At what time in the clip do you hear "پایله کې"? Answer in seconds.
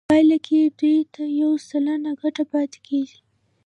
0.09-0.59